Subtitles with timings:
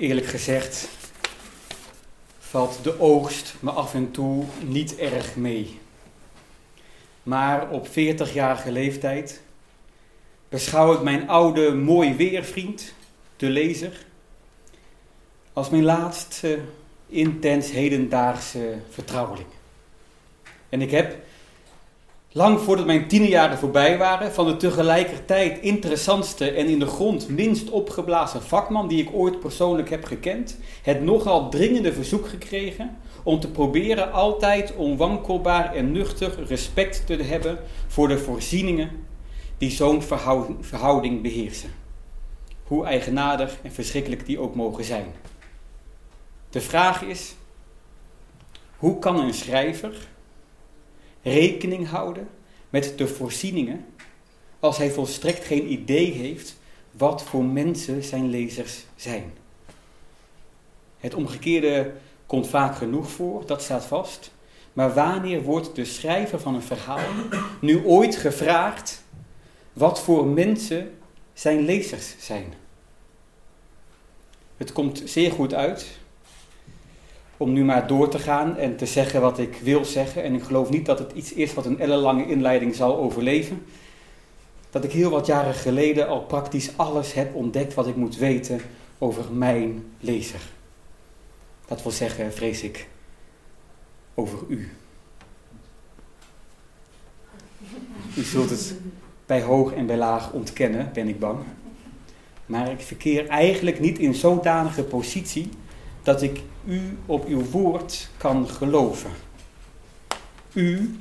[0.00, 0.88] Eerlijk gezegd
[2.38, 5.78] valt de oogst me af en toe niet erg mee.
[7.22, 9.40] Maar op 40-jarige leeftijd
[10.48, 12.94] beschouw ik mijn oude mooi weervriend,
[13.36, 14.06] de lezer,
[15.52, 16.58] als mijn laatste
[17.06, 19.48] intens hedendaagse vertrouweling.
[20.68, 21.16] En ik heb,
[22.32, 27.70] lang voordat mijn tienerjaren voorbij waren, van de tegelijkertijd interessantste en in de grond minst
[27.70, 33.50] opgeblazen vakman die ik ooit persoonlijk heb gekend, het nogal dringende verzoek gekregen om te
[33.50, 38.90] proberen altijd onwankelbaar en nuchter respect te hebben voor de voorzieningen
[39.58, 40.02] die zo'n
[40.60, 41.70] verhouding beheersen.
[42.64, 45.06] Hoe eigenaardig en verschrikkelijk die ook mogen zijn.
[46.50, 47.34] De vraag is,
[48.76, 50.08] hoe kan een schrijver
[51.22, 52.28] rekening houden
[52.70, 53.84] met de voorzieningen
[54.60, 56.56] als hij volstrekt geen idee heeft
[56.90, 59.32] wat voor mensen zijn lezers zijn?
[60.98, 61.92] Het omgekeerde
[62.26, 64.30] komt vaak genoeg voor, dat staat vast.
[64.72, 67.08] Maar wanneer wordt de schrijver van een verhaal
[67.60, 69.04] nu ooit gevraagd
[69.72, 70.98] wat voor mensen
[71.32, 72.54] zijn lezers zijn?
[74.56, 75.99] Het komt zeer goed uit
[77.40, 80.22] om nu maar door te gaan en te zeggen wat ik wil zeggen.
[80.22, 83.62] En ik geloof niet dat het iets is wat een ellenlange inleiding zal overleven.
[84.70, 88.60] Dat ik heel wat jaren geleden al praktisch alles heb ontdekt wat ik moet weten
[88.98, 90.40] over mijn lezer.
[91.66, 92.88] Dat wil zeggen, vrees ik,
[94.14, 94.70] over u.
[98.16, 98.74] U zult het
[99.26, 101.38] bij hoog en bij laag ontkennen, ben ik bang.
[102.46, 105.50] Maar ik verkeer eigenlijk niet in zodanige positie
[106.02, 109.10] dat ik u op uw woord kan geloven.
[110.52, 110.98] U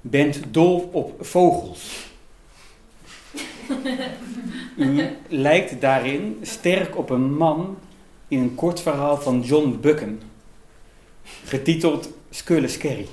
[0.00, 2.06] bent dol op vogels.
[4.76, 7.78] U lijkt daarin sterk op een man
[8.28, 10.20] in een kort verhaal van John Buchan,
[11.44, 13.06] getiteld Skulle Scary.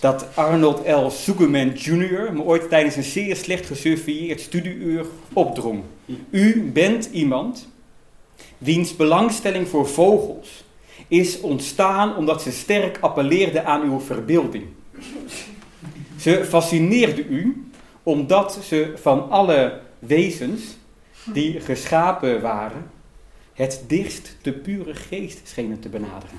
[0.00, 1.08] Dat Arnold L.
[1.08, 2.32] Sugerman Jr.
[2.32, 5.82] me ooit tijdens een zeer slecht gesurveilleerd studieuur opdrong.
[6.30, 7.68] U bent iemand
[8.62, 10.64] wiens belangstelling voor vogels
[11.08, 14.64] is ontstaan omdat ze sterk appelleerde aan uw verbeelding.
[16.18, 17.66] Ze fascineerde u
[18.02, 20.62] omdat ze van alle wezens
[21.32, 22.90] die geschapen waren,
[23.52, 26.38] het dichtst de pure geest schenen te benaderen.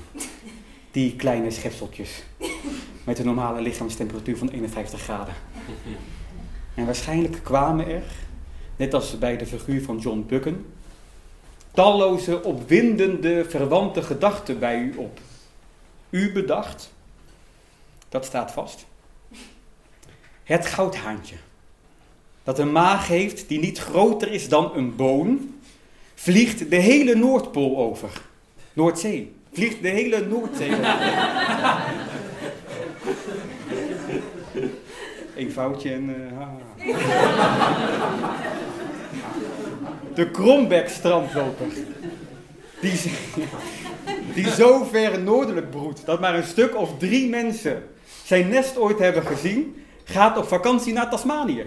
[0.90, 2.22] Die kleine schepseltjes
[3.04, 5.34] met een normale lichaamstemperatuur van 51 graden.
[6.74, 8.02] En waarschijnlijk kwamen er,
[8.76, 10.64] net als bij de figuur van John Buchan,
[11.74, 15.18] talloze opwindende verwante gedachten bij u op.
[16.10, 16.92] U bedacht,
[18.08, 18.86] dat staat vast,
[20.42, 21.36] het goudhaantje.
[22.42, 25.58] Dat een maag heeft die niet groter is dan een boon,
[26.14, 28.20] vliegt de hele Noordpool over.
[28.72, 29.34] Noordzee.
[29.52, 30.82] Vliegt de hele Noordzee over.
[35.36, 36.08] Een foutje en...
[36.08, 36.94] Uh,
[40.14, 41.66] de Krombek-strandloper.
[42.80, 43.12] Die,
[44.34, 47.82] die zo ver noordelijk broedt dat maar een stuk of drie mensen
[48.24, 51.66] zijn nest ooit hebben gezien, gaat op vakantie naar Tasmanië.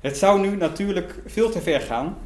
[0.00, 2.16] Het zou nu natuurlijk veel te ver gaan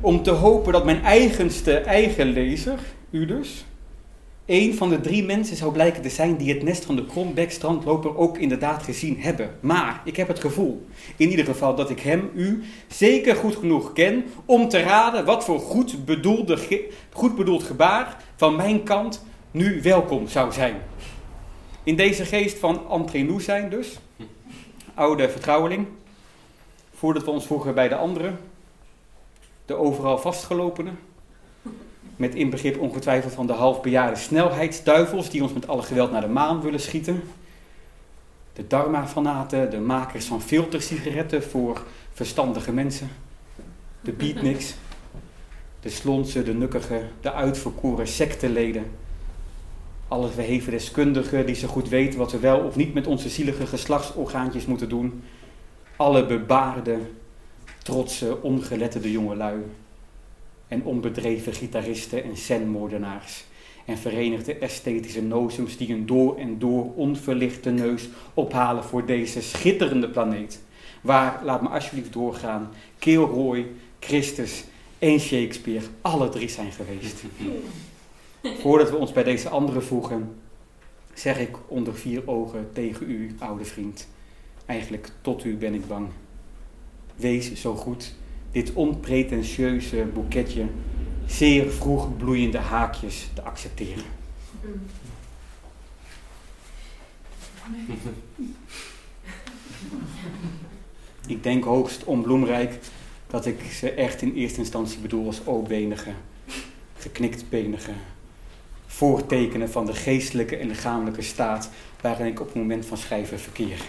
[0.00, 2.78] om te hopen dat mijn eigenste eigen lezer,
[3.10, 3.64] u dus,
[4.48, 8.16] een van de drie mensen zou blijken te zijn die het nest van de Krombek-strandloper
[8.16, 9.58] ook inderdaad gezien hebben.
[9.60, 10.86] Maar ik heb het gevoel,
[11.16, 15.44] in ieder geval, dat ik hem, u, zeker goed genoeg ken om te raden wat
[15.44, 16.58] voor goed, bedoelde,
[17.12, 20.76] goed bedoeld gebaar van mijn kant nu welkom zou zijn.
[21.82, 23.98] In deze geest van entre zijn dus,
[24.94, 25.86] oude vertrouweling,
[26.94, 28.38] voordat we ons voegen bij de anderen,
[29.64, 30.98] de overal vastgelopenen,
[32.18, 36.60] met inbegrip ongetwijfeld van de halfbejaarde snelheidsduivels die ons met alle geweld naar de maan
[36.60, 37.22] willen schieten.
[38.52, 43.10] De Dharma-fanaten, de makers van filtersigaretten voor verstandige mensen.
[44.00, 44.74] De beatniks,
[45.80, 48.84] de slonsen, de nukkigen, de uitverkoren secteleden.
[50.08, 53.66] Alle verheven deskundigen die zo goed weten wat we wel of niet met onze zielige
[53.66, 55.22] geslachtsorgaantjes moeten doen.
[55.96, 56.98] Alle bebaarde,
[57.82, 59.62] trotse, ongeletterde jongelui
[60.68, 63.44] en onbedreven gitaristen en zenmoordenaars.
[63.84, 70.08] En verenigde esthetische nozums die een door en door onverlichte neus ophalen voor deze schitterende
[70.08, 70.60] planeet.
[71.00, 73.66] Waar, laat me alsjeblieft doorgaan, Kilroy,
[73.98, 74.64] Christus
[74.98, 77.22] en Shakespeare alle drie zijn geweest.
[78.62, 80.34] Voordat we ons bij deze andere voegen,
[81.14, 84.08] zeg ik onder vier ogen tegen u, oude vriend.
[84.66, 86.08] Eigenlijk tot u ben ik bang.
[87.16, 88.14] Wees zo goed
[88.52, 90.66] dit onpretentieuze boeketje
[91.26, 94.04] zeer vroeg bloeiende haakjes te accepteren.
[101.26, 102.78] Ik denk hoogst onbloemrijk
[103.26, 106.12] dat ik ze echt in eerste instantie bedoel als O-benige,
[106.96, 107.92] gekniktbenige
[108.86, 111.70] voortekenen van de geestelijke en lichamelijke staat
[112.00, 113.80] waarin ik op het moment van schrijven verkeer.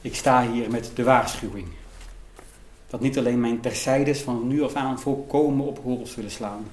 [0.00, 1.66] Ik sta hier met de waarschuwing
[2.94, 6.66] dat niet alleen mijn terzijdes van nu af aan volkomen op hol zullen slaan,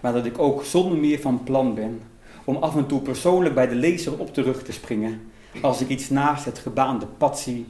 [0.00, 2.02] maar dat ik ook zonder meer van plan ben
[2.44, 5.32] om af en toe persoonlijk bij de lezer op de rug te springen
[5.62, 7.66] als ik iets naast het gebaande pad zie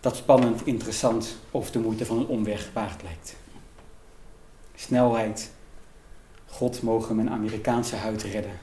[0.00, 3.36] dat spannend, interessant of de moeite van een omweg waard lijkt.
[4.74, 5.50] Snelheid,
[6.46, 8.58] God mogen mijn Amerikaanse huid redden,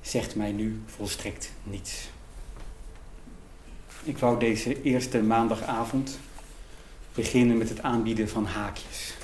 [0.00, 2.08] zegt mij nu volstrekt niets.
[4.04, 6.18] Ik wou deze eerste maandagavond
[7.14, 9.14] beginnen met het aanbieden van haakjes.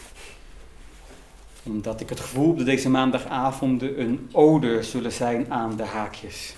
[1.62, 6.54] Omdat ik het gevoel dat deze maandagavonden een ode zullen zijn aan de haakjes.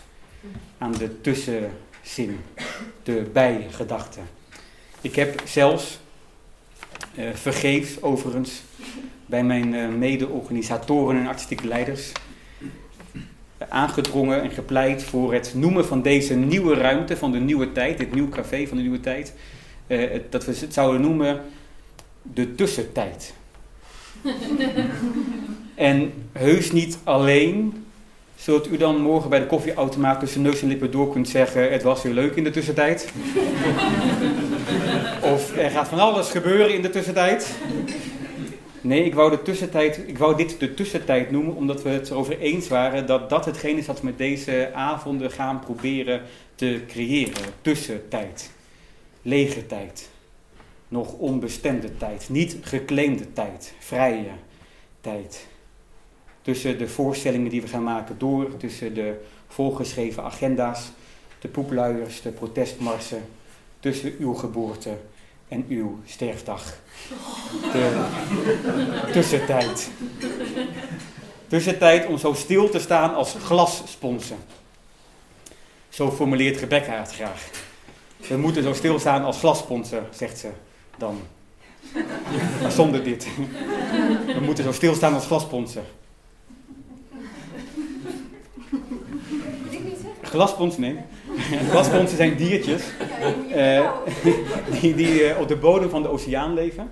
[0.79, 2.41] Aan de tussenzin,
[3.03, 4.21] de bijgedachte.
[5.01, 5.99] Ik heb zelfs,
[7.19, 8.63] uh, vergeefs overigens,
[9.27, 12.13] bij mijn uh, mede-organisatoren en artistieke leiders
[13.69, 18.15] aangedrongen en gepleit voor het noemen van deze nieuwe ruimte, van de nieuwe tijd, dit
[18.15, 19.35] nieuw café van de nieuwe tijd,
[19.87, 21.41] uh, dat we het zouden noemen
[22.23, 23.35] de tussentijd.
[25.75, 27.85] en heus niet alleen,
[28.37, 31.83] zult u dan morgen bij de koffieautomaat tussen neus en lippen door kunt zeggen, het
[31.83, 33.13] was weer leuk in de tussentijd.
[35.33, 37.57] of er gaat van alles gebeuren in de tussentijd.
[38.89, 42.39] Nee, ik wou, de tussentijd, ik wou dit de tussentijd noemen, omdat we het erover
[42.39, 46.23] eens waren dat dat hetgeen is wat we met deze avonden gaan proberen
[46.55, 47.53] te creëren.
[47.61, 48.51] Tussentijd.
[49.23, 50.09] Lege tijd.
[50.89, 52.29] Nog onbestemde tijd.
[52.29, 53.75] Niet geclaimde tijd.
[53.79, 54.31] Vrije
[55.01, 55.47] tijd.
[56.43, 60.91] Tussen de voorstellingen die we gaan maken door, tussen de voorgeschreven agenda's,
[61.39, 63.25] de poepluiers, de protestmarsen,
[63.81, 64.97] tussen uw geboorte
[65.49, 66.75] en uw sterfdag.
[67.73, 68.09] De
[69.13, 69.91] tussentijd.
[71.47, 74.37] Tussentijd om zo stil te staan als glassponsen.
[75.89, 77.51] Zo formuleert Rebecca het graag.
[78.29, 80.51] We moeten zo stilstaan als glassponsen, zegt ze
[80.99, 81.21] dan.
[82.69, 83.27] Zonder dit.
[84.27, 85.85] We moeten zo stilstaan als glasponsen.
[90.23, 90.99] Glasponsen, nee.
[91.71, 92.83] Glasponsen zijn diertjes
[93.57, 93.91] uh,
[94.81, 96.91] die, die uh, op de bodem van de oceaan leven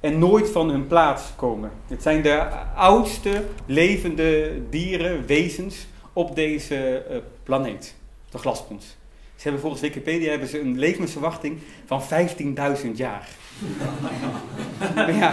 [0.00, 1.70] en nooit van hun plaats komen.
[1.88, 2.38] Het zijn de
[2.74, 7.94] oudste levende dieren, wezens op deze uh, planeet,
[8.30, 8.96] de glaspons.
[9.36, 13.28] Ze hebben volgens Wikipedia hebben ze een levensverwachting van 15.000 jaar.
[15.20, 15.32] ja,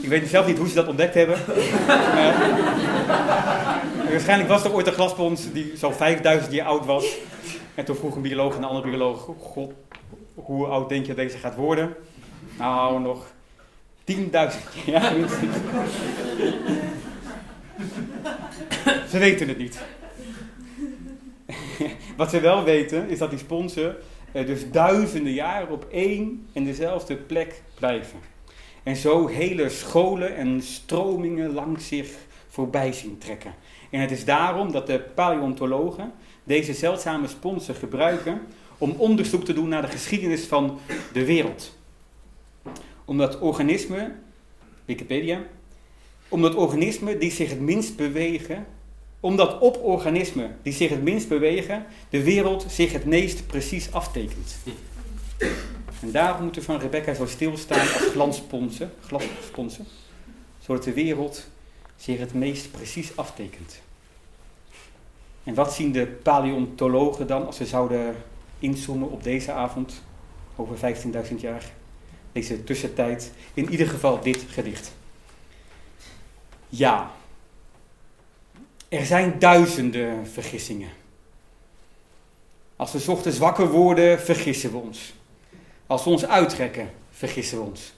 [0.00, 1.38] ik weet zelf niet hoe ze dat ontdekt hebben.
[4.10, 7.16] Waarschijnlijk was er ooit een glaspons die zo 5000 jaar oud was.
[7.74, 9.72] En toen vroeg een bioloog en een andere bioloog: God,
[10.34, 11.94] hoe oud denk je dat deze gaat worden?
[12.58, 13.26] Nou, nog
[14.04, 14.16] 10.000
[14.86, 15.14] jaar.
[19.10, 19.80] Ze weten het niet.
[22.16, 23.96] Wat ze wel weten is dat die sponsen
[24.32, 28.18] dus duizenden jaren op één en dezelfde plek blijven.
[28.82, 32.08] En zo hele scholen en stromingen langs zich
[32.48, 33.54] voorbij zien trekken.
[33.90, 36.12] En het is daarom dat de paleontologen
[36.44, 38.40] deze zeldzame sponsen gebruiken
[38.78, 40.78] om onderzoek te doen naar de geschiedenis van
[41.12, 41.76] de wereld.
[43.04, 44.22] Omdat organismen,
[44.84, 45.42] Wikipedia,
[46.28, 48.66] omdat organismen die zich het minst bewegen,
[49.20, 54.56] omdat op organismen die zich het minst bewegen, de wereld zich het meest precies aftekent.
[56.00, 59.86] En daarom moeten we van Rebecca zo stilstaan als glansponsen, glassponsen,
[60.58, 61.46] zodat de wereld
[61.98, 63.80] zich het meest precies aftekent.
[65.44, 68.16] En wat zien de paleontologen dan als ze zouden
[68.58, 70.02] inzoomen op deze avond,
[70.56, 70.94] over
[71.30, 71.72] 15.000 jaar,
[72.32, 74.92] deze tussentijd, in ieder geval dit gedicht.
[76.68, 77.10] Ja,
[78.88, 80.90] er zijn duizenden vergissingen.
[82.76, 85.12] Als we ochtends wakker worden, vergissen we ons.
[85.86, 87.92] Als we ons uittrekken, vergissen we ons.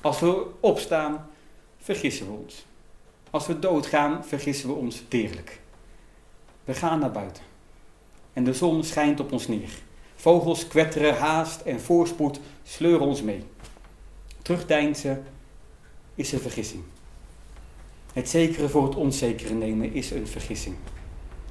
[0.00, 1.30] Als we opstaan,
[1.78, 2.64] vergissen we ons.
[3.32, 5.60] Als we doodgaan, vergissen we ons deerlijk.
[6.64, 7.42] We gaan naar buiten.
[8.32, 9.70] En de zon schijnt op ons neer.
[10.14, 13.44] Vogels kwetteren haast en voorspoed sleuren ons mee.
[14.42, 15.24] Terugdeinzen
[16.14, 16.82] is een vergissing.
[18.12, 20.76] Het zekere voor het onzekere nemen is een vergissing.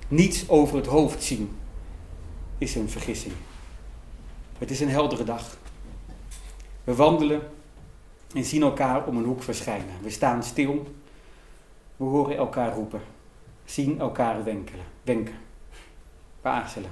[0.08, 1.56] Niets over het hoofd zien
[2.58, 3.34] is een vergissing.
[4.58, 5.58] Het is een heldere dag.
[6.84, 7.42] We wandelen
[8.34, 9.96] en zien elkaar om een hoek verschijnen.
[10.02, 11.00] We staan stil.
[12.02, 13.02] We horen elkaar roepen.
[13.66, 15.36] Zien elkaar wenkelen, wenken.
[16.42, 16.92] We aarzelen.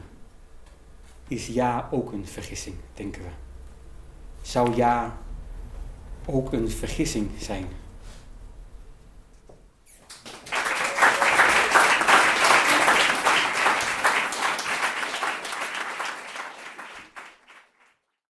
[1.27, 3.29] Is ja ook een vergissing, denken we?
[4.41, 5.17] Zou ja
[6.25, 7.65] ook een vergissing zijn?